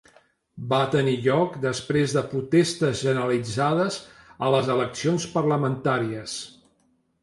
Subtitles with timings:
[0.69, 4.01] Va tenir lloc després de protestes generalitzades
[4.49, 6.39] a les eleccions parlamentàries.